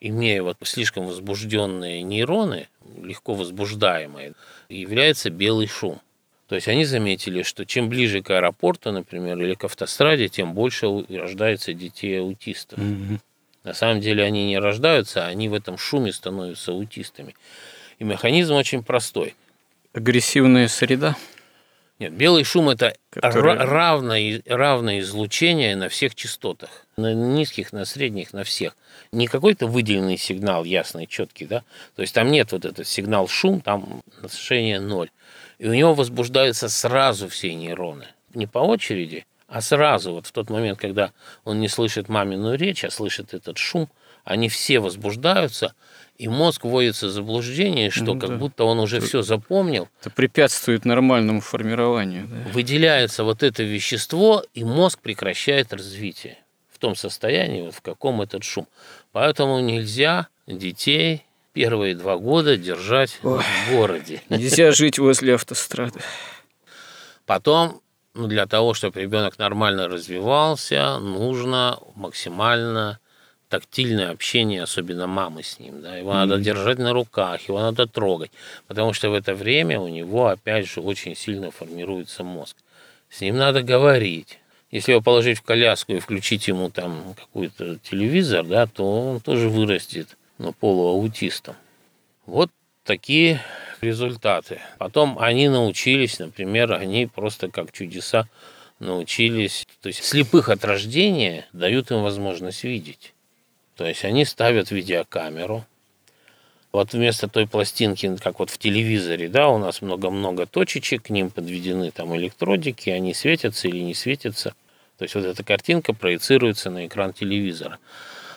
[0.00, 2.68] имея вот слишком возбужденные нейроны,
[3.02, 4.32] легко возбуждаемые,
[4.70, 6.00] является белый шум.
[6.48, 10.86] То есть они заметили, что чем ближе к аэропорту, например, или к автостраде, тем больше
[11.08, 12.78] рождается детей аутистов.
[12.78, 13.18] Угу.
[13.64, 17.34] На самом деле они не рождаются, они в этом шуме становятся аутистами.
[17.98, 19.34] И механизм очень простой.
[19.92, 21.16] Агрессивная среда?
[21.98, 23.54] Нет, белый шум это Который...
[23.54, 26.86] равное, равное излучение на всех частотах.
[26.96, 28.76] На низких, на средних, на всех.
[29.12, 31.64] Не какой-то выделенный сигнал ясный, четкий, да?
[31.96, 35.08] То есть там нет вот этот сигнал шум, там отношение ноль
[35.58, 38.06] и у него возбуждаются сразу все нейроны.
[38.34, 41.12] Не по очереди, а сразу, вот в тот момент, когда
[41.44, 43.88] он не слышит мамину речь, а слышит этот шум,
[44.24, 45.74] они все возбуждаются,
[46.18, 48.36] и мозг вводится в заблуждение, что ну, как да.
[48.36, 49.88] будто он уже все запомнил.
[50.00, 52.26] Это препятствует нормальному формированию.
[52.26, 52.50] Да?
[52.52, 56.38] Выделяется вот это вещество, и мозг прекращает развитие
[56.70, 58.66] в том состоянии, вот в каком этот шум.
[59.12, 61.25] Поэтому нельзя детей
[61.56, 64.20] первые два года держать Ой, в городе.
[64.28, 66.00] Нельзя жить возле автострады.
[67.24, 67.80] Потом,
[68.12, 72.98] ну, для того, чтобы ребенок нормально развивался, нужно максимально
[73.48, 75.80] тактильное общение, особенно мамы с ним.
[75.80, 75.96] Да?
[75.96, 76.26] Его mm-hmm.
[76.26, 78.32] надо держать на руках, его надо трогать,
[78.66, 82.54] потому что в это время у него, опять же, очень сильно формируется мозг.
[83.08, 84.40] С ним надо говорить.
[84.70, 89.48] Если его положить в коляску и включить ему там какой-то телевизор, да, то он тоже
[89.48, 91.56] вырастет ну, полуаутистом.
[92.26, 92.50] Вот
[92.84, 93.40] такие
[93.80, 94.60] результаты.
[94.78, 98.28] Потом они научились, например, они просто как чудеса
[98.78, 103.14] научились, то есть слепых от рождения дают им возможность видеть.
[103.74, 105.64] То есть они ставят видеокамеру,
[106.76, 111.30] вот вместо той пластинки, как вот в телевизоре, да, у нас много-много точечек, к ним
[111.30, 114.54] подведены там электродики, они светятся или не светятся.
[114.98, 117.78] То есть вот эта картинка проецируется на экран телевизора.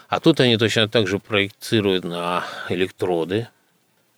[0.09, 3.47] А тут они точно так же проецируют на электроды,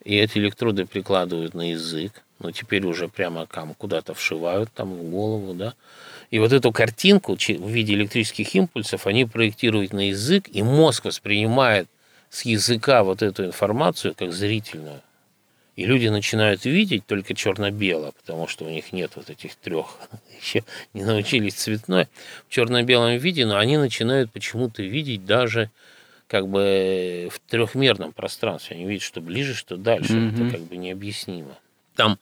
[0.06, 5.04] и эти электроды прикладывают на язык, но теперь уже прямо там куда-то вшивают там в
[5.12, 5.74] голову, да.
[6.32, 11.90] И вот эту картинку в виде электрических импульсов они проектируют на язык, и мозг воспринимает
[12.30, 15.02] с языка вот эту информацию как зрительную.
[15.76, 19.98] И люди начинают видеть только черно-бело, потому что у них нет вот этих трех,
[20.42, 20.64] еще
[20.94, 22.08] не научились цветной
[22.48, 25.70] в черно-белом виде, но они начинают почему-то видеть даже
[26.28, 28.78] как бы в трехмерном пространстве.
[28.78, 30.14] Они видят, что ближе, что дальше.
[30.14, 30.48] Mm-hmm.
[30.48, 31.58] Это как бы необъяснимо.
[31.96, 32.20] Там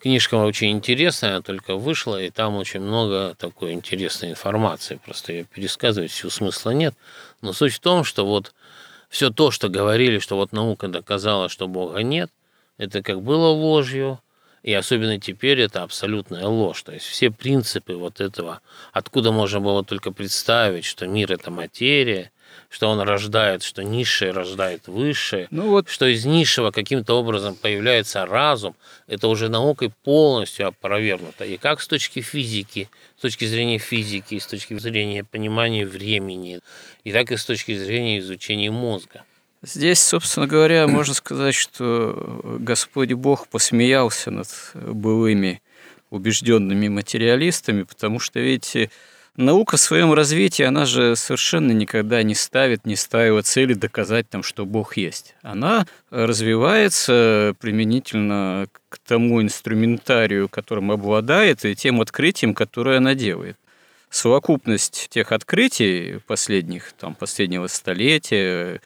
[0.00, 5.00] книжка очень интересная, только вышла, и там очень много такой интересной информации.
[5.04, 6.94] Просто ее пересказывать всего смысла нет.
[7.42, 8.54] Но суть в том, что вот
[9.08, 12.30] все то, что говорили, что вот наука доказала, что Бога нет,
[12.78, 14.20] это как было ложью,
[14.62, 16.82] и особенно теперь это абсолютная ложь.
[16.82, 18.60] То есть все принципы вот этого,
[18.92, 22.30] откуда можно было только представить, что мир– это материя,
[22.70, 25.88] что он рождает, что низшее рождает высшее, ну вот.
[25.88, 28.74] что из низшего каким-то образом появляется разум,
[29.06, 31.44] это уже наукой полностью опровергнуто.
[31.44, 36.60] И как с точки физики, с точки зрения физики, с точки зрения понимания времени,
[37.04, 39.24] и так и с точки зрения изучения мозга.
[39.64, 45.62] Здесь, собственно говоря, можно сказать, что Господь Бог посмеялся над былыми
[46.10, 48.90] убежденными материалистами, потому что, видите,
[49.36, 54.42] наука в своем развитии, она же совершенно никогда не ставит, не ставила цели доказать там,
[54.42, 55.34] что Бог есть.
[55.42, 63.56] Она развивается применительно к тому инструментарию, которым обладает, и тем открытиям, которые она делает.
[64.08, 68.80] Совокупность тех открытий последних, там, последнего столетия,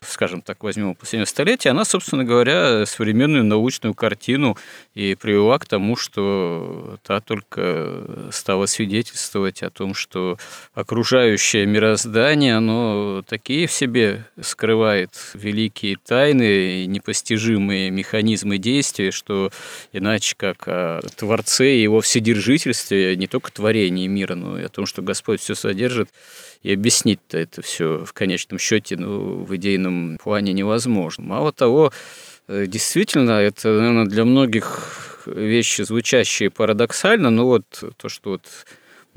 [0.00, 4.56] скажем так, возьмем последнее столетие, она, собственно говоря, современную научную картину
[4.94, 10.38] и привела к тому, что та только стала свидетельствовать о том, что
[10.74, 19.50] окружающее мироздание, оно такие в себе скрывает великие тайны и непостижимые механизмы действия, что
[19.92, 24.86] иначе как о Творце и его вседержительстве, не только творении мира, но и о том,
[24.86, 26.08] что Господь все содержит,
[26.62, 29.87] и объяснить-то это все в конечном счете ну, в идейном
[30.22, 31.24] плане невозможно.
[31.24, 31.92] Мало того,
[32.48, 37.64] э, действительно, это, наверное, для многих вещи, звучащие парадоксально, но вот
[37.96, 38.42] то, что вот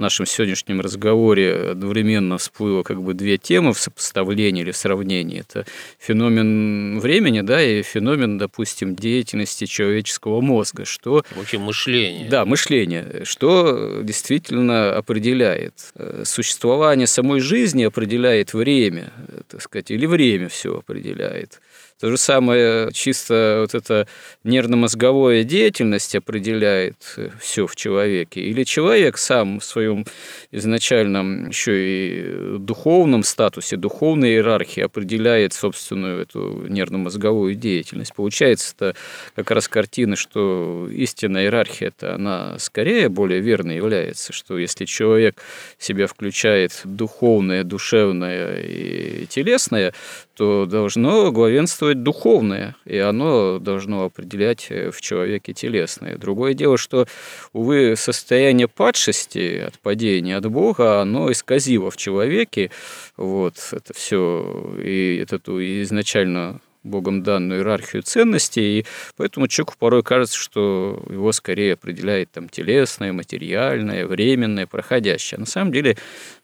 [0.02, 5.40] нашем сегодняшнем разговоре одновременно всплыло как бы две темы в сопоставлении или в сравнении.
[5.40, 5.66] Это
[6.00, 11.24] феномен времени, да, и феномен, допустим, деятельности человеческого мозга, что...
[11.36, 12.28] Вообще мышление.
[12.30, 15.92] Да, мышление, что действительно определяет.
[15.96, 19.14] Э, существование самой жизни определяет время,
[19.48, 21.62] так сказать, или время все определяет.
[22.02, 24.08] То же самое чисто вот эта
[24.44, 28.42] нервно-мозговая деятельность определяет э, все в человеке.
[28.42, 30.08] Или человек сам в своем
[30.50, 38.16] изначальном еще и духовном статусе, духовной иерархии определяет собственную эту нервно-мозговую деятельность.
[38.16, 38.96] Получается это
[39.36, 45.40] как раз картина, что истинная иерархия-то она скорее более верной является, что если человек
[45.78, 49.94] себя включает духовное, душевное и телесное,
[50.42, 56.18] то должно главенствовать духовное, и оно должно определять э, в человеке телесное.
[56.18, 57.06] Другое дело, что,
[57.54, 62.72] увы, состояние падшести от падения от Бога, оно исказило в человеке
[63.18, 68.86] вот это все, и эту изначально Богом данную иерархию ценностей, и
[69.18, 75.40] поэтому человеку порой кажется, что его скорее определяет там телесное, материальное, временное, проходящее.
[75.40, 75.98] На самом деле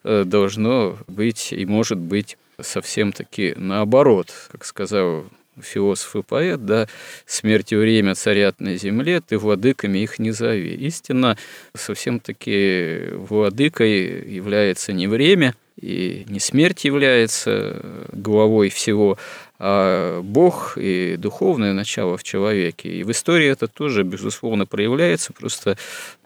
[0.04, 5.26] э, должно быть и может быть совсем-таки наоборот, как сказал
[5.62, 6.88] философ и поэт, да,
[7.26, 10.76] смерть и время царят на земле, ты владыками их не зови.
[10.76, 11.38] Истинно,
[11.74, 19.18] совсем-таки владыкой является не время, и не смерть является главой всего,
[19.60, 22.90] Бог и духовное начало в человеке.
[22.90, 25.78] И в истории это тоже, безусловно, проявляется, просто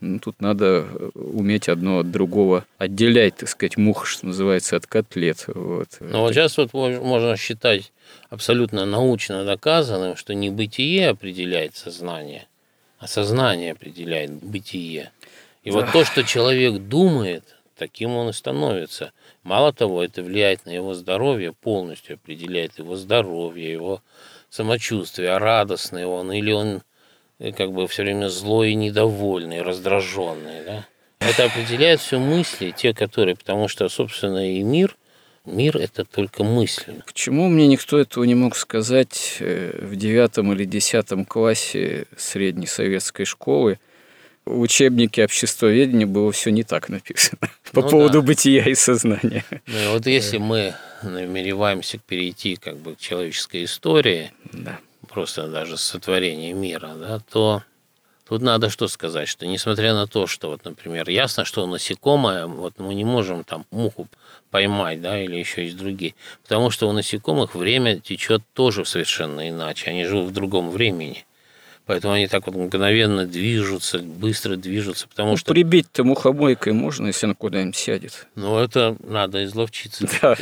[0.01, 5.45] ну, тут надо уметь одно от другого отделять, так сказать, мух, что называется, от котлет.
[5.47, 5.87] Вот.
[6.01, 7.93] Ну вот сейчас вот можно считать
[8.29, 12.47] абсолютно научно доказанным, что не бытие определяет сознание,
[12.99, 15.11] а сознание определяет бытие.
[15.63, 19.11] И вот то, что человек думает, таким он и становится–
[19.43, 24.01] Мало того, это влияет на его здоровье, полностью определяет его здоровье, его
[24.49, 26.83] самочувствие, радостный он или он
[27.39, 30.63] э, как бы все время злой и недовольный, раздраженный.
[30.63, 30.87] Да?
[31.19, 34.95] Это определяет все мысли, те, которые, потому что, собственно, и мир,
[35.45, 37.01] мир– это только мысли.
[37.07, 43.25] Почему мне никто этого не мог сказать э, в девятом или десятом классе средней советской
[43.25, 43.79] школы–
[44.45, 48.27] в учебнике обществоведения было все не так написано по ну, поводу да.
[48.27, 49.45] бытия и сознания.
[49.67, 54.79] Ну вот если мы намереваемся перейти как бы к человеческой истории, да.
[55.07, 57.63] просто даже сотворения мира, да, то
[58.31, 62.79] Тут надо что сказать, что несмотря на то, что, вот, например, ясно, что насекомое, вот
[62.79, 64.07] мы не можем там муху
[64.51, 69.89] поймать, да, или еще есть другие, потому что у насекомых время течет тоже совершенно иначе,
[69.89, 71.25] они живут в другом времени.
[71.91, 75.51] Поэтому они так вот мгновенно движутся, быстро движутся, потому ну, что...
[75.51, 78.27] Прибить-то мухомойкой можно, если она куда-нибудь сядет.
[78.35, 80.07] Ну, это надо изловчиться.
[80.21, 80.37] Да.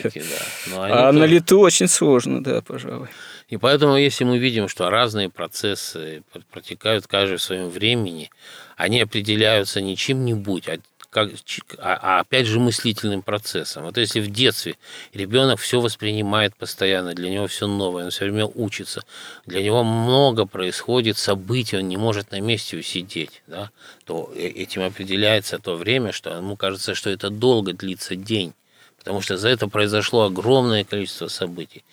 [0.68, 1.08] да.
[1.08, 3.08] А на лету очень сложно, да, пожалуй.
[3.48, 6.22] И поэтому, если мы видим, что разные процессы
[6.52, 8.30] протекают каждый в своем времени,
[8.78, 10.78] они определяются не чем-нибудь, а
[11.10, 11.32] как,
[11.80, 13.84] а, а опять же мыслительным процессом.
[13.84, 14.76] Вот если в детстве
[15.14, 19.02] ребенок все воспринимает постоянно, для него все новое, он все время учится,
[19.46, 23.72] для него много происходит событий, он не может на месте усидеть, да,
[24.06, 28.54] то э, этим определяется то время, что ему кажется, что это долго длится день
[28.98, 31.86] потому что за это произошло огромное количество событий.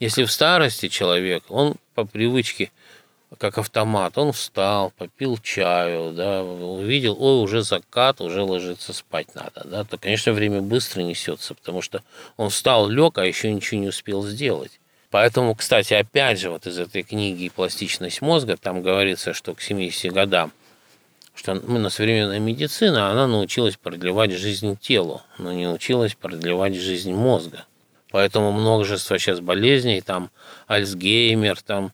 [0.00, 2.72] Если в старости человек, он по привычке–
[3.38, 4.16] как автомат.
[4.18, 9.98] Он встал, попил чаю, да, увидел, ой, уже закат, уже ложиться спать надо, да, то,
[9.98, 12.02] конечно, время быстро несется, потому что
[12.36, 14.80] он встал, лег, а еще ничего не успел сделать.
[15.10, 20.12] Поэтому, кстати, опять же, вот из этой книги «Пластичность мозга» там говорится, что к 70
[20.12, 20.50] годам,
[21.36, 27.64] что именно современная медицина, она научилась продлевать жизнь телу, но не научилась продлевать жизнь мозга.
[28.10, 30.30] Поэтому множество сейчас болезней, там
[30.66, 31.92] Альцгеймер, там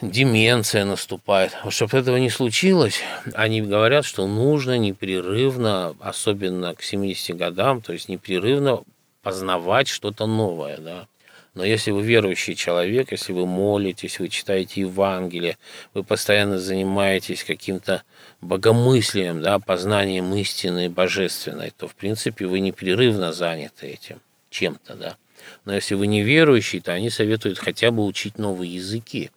[0.00, 1.56] деменция наступает.
[1.68, 3.00] Чтобы этого не случилось,
[3.34, 8.82] они говорят, что нужно непрерывно, особенно к 70 годам, то есть непрерывно
[9.22, 10.78] познавать что-то новое.
[10.78, 11.06] Да?
[11.54, 15.56] Но если вы верующий человек, если вы молитесь, вы читаете Евангелие,
[15.94, 18.02] вы постоянно занимаетесь каким-то
[18.40, 24.20] богомыслием, да, познанием истины божественной, то, в принципе, вы непрерывно заняты этим
[24.50, 24.94] чем-то.
[24.96, 25.16] Да?
[25.64, 29.30] Но если вы не верующий, то они советуют хотя бы учить новые языки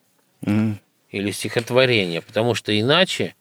[0.44, 0.76] mm.
[1.12, 3.36] или стихотворение, потому что иначе,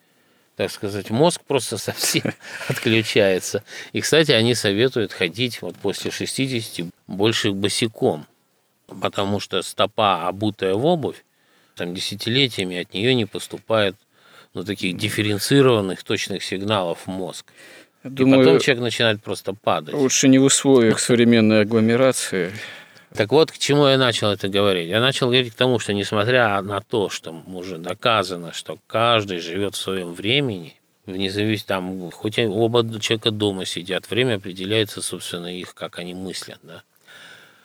[0.57, 2.35] так сказать, мозг просто совсем
[2.69, 3.63] отключается.
[3.93, 8.27] И, кстати, они советуют ходить вот после 60 больше босиком,
[8.87, 11.25] потому что стопа, обутая в обувь,
[11.75, 13.97] там десятилетиями от нее не поступает
[14.55, 17.53] ну, таких дифференцированных точных сигналов в мозг.
[18.03, 19.95] Думаю, и потом человек начинает просто падать.
[19.95, 22.53] Лучше не в условиях современной агломерации
[23.15, 24.89] так вот, к чему я начал это говорить?
[24.89, 29.75] Я начал говорить к тому, что несмотря на то, что уже доказано, что каждый живет
[29.75, 30.77] в своем времени,
[31.07, 36.59] вне зависимости, там, хоть оба человека дома сидят, время определяется, собственно, их, как они мыслят,
[36.63, 36.83] да.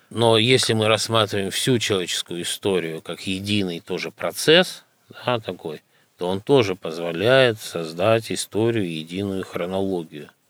[0.09, 4.83] Но если мы рассматриваем всю человеческую историю как единый тоже процесс,
[5.25, 5.81] да, такой,
[6.17, 10.29] то он тоже позволяет создать историю, единую хронологию–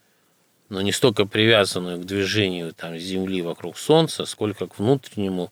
[0.72, 5.51] но не столько привязанную к движению там, Земли вокруг Солнца, сколько к внутреннему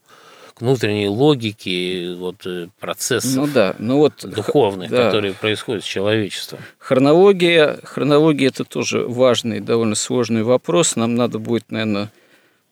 [0.54, 3.76] к внутренней логике вот, э, процесс ну, да.
[3.80, 5.06] ну, вот, духовный, да.
[5.06, 6.60] который происходит с человечеством.
[6.78, 10.98] Хронология, хронология– это тоже важный, довольно сложный вопрос.
[10.98, 12.12] Нам надо будет, наверное,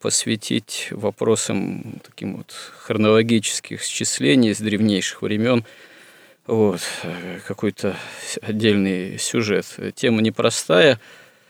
[0.02, 5.64] посвятить вопросам таким вот хронологических счислений с древнейших времен
[6.46, 7.96] вот, э, какой-то
[8.42, 9.66] отдельный сюжет.
[9.96, 11.00] Тема непростая–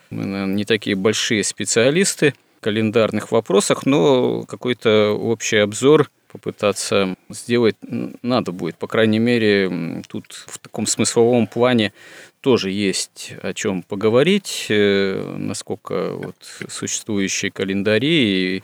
[0.10, 7.76] мы, наверное, не такие большие специалисты в календарных вопросах, но какой-то общий обзор попытаться сделать
[8.22, 8.76] надо будет.
[8.76, 11.93] По крайней мере, тут в таком смысловом плане
[12.41, 16.36] тоже есть о чем поговорить, э, насколько вот
[16.70, 18.64] существующие календари и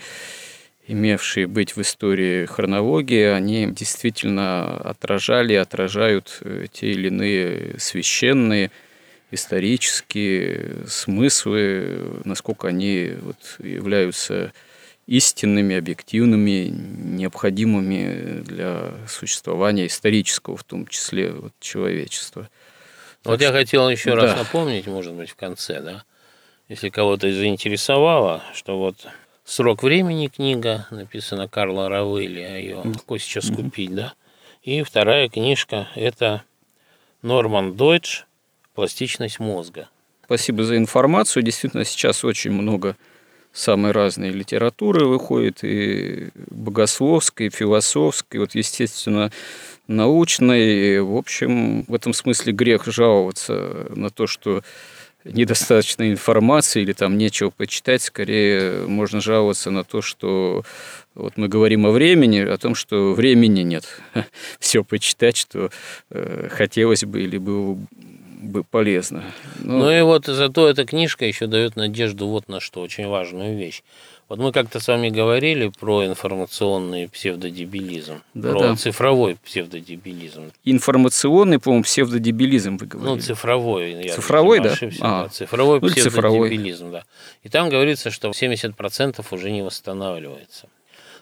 [0.88, 8.72] имевшие быть в истории хронологии, они действительно отражали, отражают э, те или иные священные
[9.34, 14.54] исторические смыслы, насколько они вот являются
[15.08, 22.50] истинными, объективными, необходимыми для существования исторического, в том числе вот, человечества.
[23.24, 24.22] Вот я хотел еще да.
[24.22, 26.04] раз напомнить, может быть, в конце, да,
[26.70, 28.96] если кого-то заинтересовало, что вот
[29.46, 34.14] «Срок времени» книга, написана Карла Равелли, а ее легко сейчас купить, да,
[34.62, 36.44] и вторая книжка– это
[37.22, 38.24] Норман Дойдж
[38.74, 39.90] пластичность мозга.
[40.26, 41.44] Спасибо за информацию.
[41.44, 42.96] Действительно, сейчас очень много
[43.52, 49.32] самой разной литературы выходит, и богословской, и философской, вот, естественно,
[49.88, 50.96] научной.
[50.96, 54.64] И, в общем, в этом смысле грех жаловаться на то, что
[55.24, 60.64] недостаточно информации или там нечего почитать, скорее можно жаловаться на то, что
[61.16, 63.86] вот мы говорим о времени, о том, что времени нет.
[64.60, 65.70] Все почитать, что
[66.10, 67.78] э, хотелось бы или было
[68.44, 69.24] бы полезно.
[69.60, 69.80] Но...
[69.80, 73.84] Ну и вот зато эта книжка еще дает надежду вот на что, очень важную вещь.
[74.30, 78.76] Вот мы как-то с вами говорили про информационный псевдодебилизм, Да, про да.
[78.76, 80.52] цифровой псевдодебилизм.
[80.64, 83.16] Информационный, по-моему, псевдодебилизм вы говорили.
[83.16, 84.04] Ну, цифровой.
[84.04, 84.72] Я, Цифровой, да?
[84.72, 85.24] ошибся, А.
[85.24, 85.30] да.
[85.30, 86.50] Цифровой Ну, или цифровой.
[86.50, 87.04] псевдодебилизм, да.
[87.44, 90.68] И там говорится, что 70% уже не восстанавливается.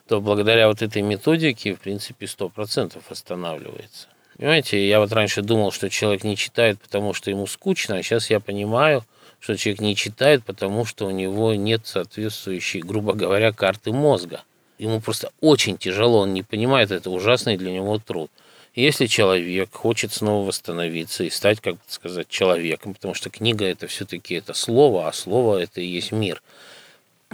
[0.08, 4.08] То благодаря вот этой методике, в принципе, 100% восстанавливается.
[4.42, 8.32] Понимаете, я вот раньше думал, что человек не читает, потому что ему скучно, а сейчас
[8.32, 9.06] я понимаю,
[9.39, 14.42] что человек не читает, потому что у него нет соответствующей, грубо говоря, карты мозга.
[14.80, 18.32] Ему просто очень тяжело, он не понимает, это ужасный для него труд.
[18.74, 23.86] Если человек хочет снова восстановиться и стать, как бы сказать, человеком, потому что книга это
[23.86, 26.42] все-таки это слово, а слово это и есть мир,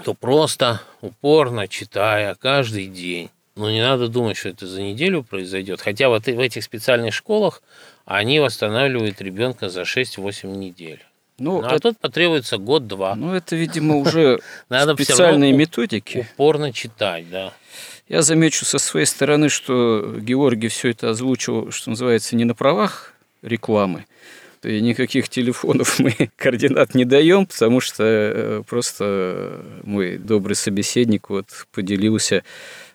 [0.04, 3.30] то просто упорно читая каждый день.
[3.58, 5.82] Но не надо думать, что это за неделю произойдет.
[5.82, 7.62] Хотя вот в этих специальных школах
[8.06, 11.04] они восстанавливают ребенка за 6-8 недель.
[11.40, 13.16] Ну, Ну, а это, тут потребуется год-два.
[13.16, 14.40] ну, это, видимо, уже
[14.70, 16.28] Надо специальные методики.
[16.34, 17.54] Упорно читать, да.
[18.08, 23.14] Я замечу со своей стороны, что Георгий все это озвучил, что называется, не на правах
[23.42, 24.06] рекламы.
[24.64, 31.48] И никаких телефонов мы координат не даем, потому что э, просто мой добрый собеседник вот
[31.72, 32.42] поделился э,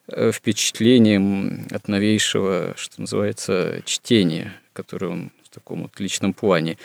[0.09, 6.79] впечатлением от новейшего, что называется, чтения, которое он в таком вот личном плане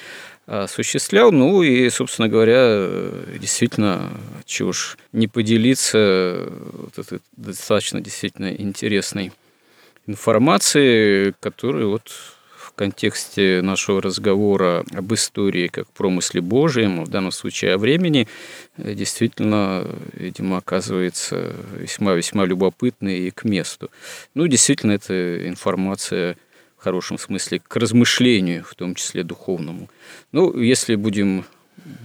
[0.46, 1.32] осуществлял.
[1.32, 4.12] Ну и, собственно говоря, э, действительно,
[4.46, 9.34] чего уж не поделиться э, вот этой достаточно действительно интересной
[10.06, 12.12] информацией, которую вот
[12.78, 18.28] контексте нашего разговора об истории как промысле Божьем, в данном случае о времени,
[18.78, 23.90] э, действительно, видимо, оказывается весьма-весьма любопытной и к месту.
[24.36, 26.38] Ну, действительно, это информация
[26.78, 29.90] в хорошем смысле к размышлению, в том числе духовному.
[30.32, 31.46] Ну, если будем,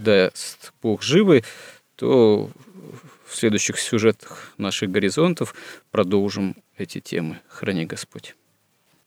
[0.05, 1.45] даст Бог живы,
[1.97, 2.51] то
[3.27, 5.55] в следующих сюжетах наших горизонтов
[5.91, 7.39] продолжим эти темы.
[7.49, 8.35] Храни Господь.